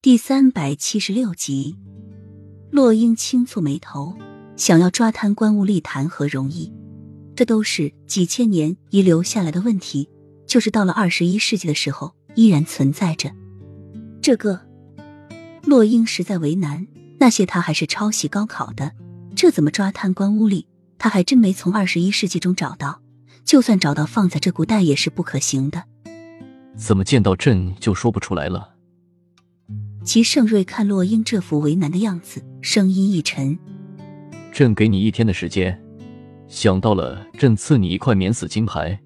[0.00, 1.74] 第三百七十六集，
[2.70, 4.16] 洛英轻蹙眉头，
[4.56, 6.72] 想要抓贪官污吏谈何容易？
[7.34, 10.08] 这都是几千年遗留下来的问题，
[10.46, 13.32] 就是到了二十一世纪的时候依然存在着。
[14.22, 14.60] 这个，
[15.64, 16.86] 洛英实在为难。
[17.18, 18.92] 那些他还是抄袭高考的，
[19.34, 20.66] 这怎么抓贪官污吏？
[20.96, 23.02] 他还真没从二十一世纪中找到。
[23.44, 25.82] 就算找到，放在这古代也是不可行的。
[26.76, 28.76] 怎么见到朕就说不出来了？
[30.08, 33.58] 齐盛瑞看洛英这副为难的样子，声音一沉
[34.50, 35.78] ：“朕给你一天的时间，
[36.48, 38.96] 想到了，朕赐你一块免死金牌；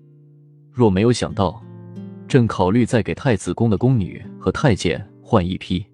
[0.70, 1.60] 若没有想到，
[2.28, 5.84] 朕考虑再给太子宫的宫女和太监换一批。”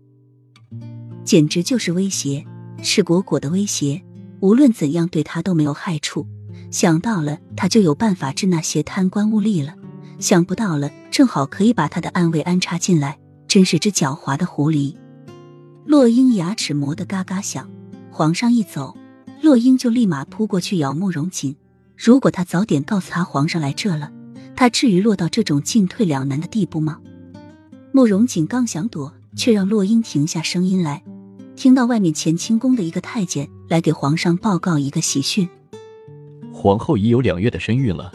[1.25, 2.45] 简直就是威胁，
[2.83, 4.03] 赤果果的威胁。
[4.41, 6.27] 无论怎样，对他都没有害处。
[6.71, 9.73] 想到了，他就有办法治那些贪官污吏了；
[10.19, 13.19] 想不到了，正好可以把他的暗卫安插进来。
[13.49, 14.95] 真是只狡猾的狐狸！
[15.87, 17.69] 洛英牙齿磨得嘎嘎响。
[18.11, 18.95] 皇上一走，
[19.41, 21.57] 洛英就立马扑过去咬慕容锦。
[21.97, 24.13] 如果他早点告诉他皇上来这了，
[24.55, 27.01] 他至于落到这种进退两难的地步吗？
[27.91, 31.03] 慕容锦刚想躲，却让洛英停下声音来。
[31.57, 35.49] 听到外面乾清宫的一个太监来给皇上报告一个喜讯：
[36.53, 38.13] 皇后已有两月的身孕了。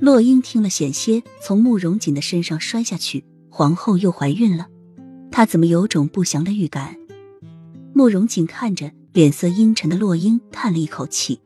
[0.00, 3.24] 洛英听了，险些从慕容锦的身上摔下去。
[3.56, 4.66] 皇后又怀孕了，
[5.30, 6.96] 她怎么有种不祥的预感？
[7.92, 11.40] 慕容锦看着脸色阴沉的洛英，叹了一口气：“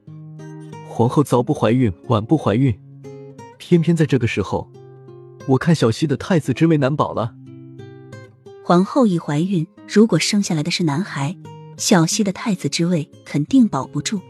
[0.89, 2.75] 皇后早不怀孕，晚不怀孕，
[3.59, 4.71] 偏偏在这个时候，
[5.49, 7.35] 我看小溪的太子之位难保了。”
[8.65, 11.37] 皇后一怀孕，如果生下来的是男孩，
[11.77, 14.23] 小溪的太子之位肯定保不住，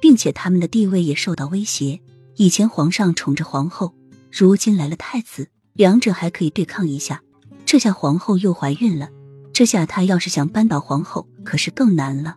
[0.00, 1.98] 并且他们的地位也受到威胁。
[2.36, 3.92] 以前皇上宠着皇后，
[4.30, 5.48] 如今来了太子。
[5.74, 7.20] 两者还可以对抗一下，
[7.74, 9.10] 这下皇后又怀孕了，
[9.52, 12.36] 这下他要是想扳倒皇后，可是更难了。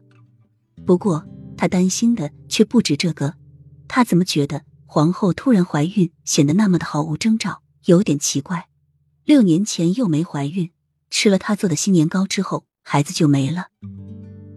[0.83, 1.23] 不过
[1.55, 3.35] 他担心的却不止这个，
[3.87, 8.67] 他怎么觉得皇后突然怀孕显得那么的毫无征兆，有点奇怪。
[9.25, 10.71] 六年前又没怀孕，
[11.11, 13.67] 吃了他做的新年糕之后，孩子就没了。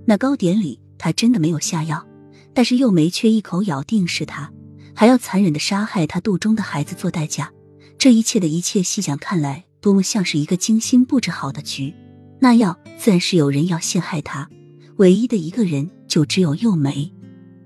[0.07, 2.07] 那糕点里他真的没有下药，
[2.55, 4.51] 但是又没缺一口咬定是他，
[4.95, 7.53] 还要残忍的杀害他肚中的孩子做代价。
[7.99, 11.95] 这一切的一切，细想看来，多么像是一个精心布置好的局。
[12.41, 14.49] 那样自然是有人要陷害他，
[14.97, 17.13] 唯一的一个人就只有幼梅。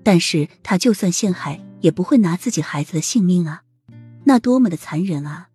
[0.03, 3.61] 但是他就算陷害，也不会拿自己孩子的性命啊，
[4.25, 5.47] 那多么的残忍啊！